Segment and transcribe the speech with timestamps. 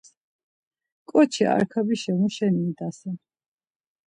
[1.09, 3.17] Ǩoçi Arkabişa muşeni idasen?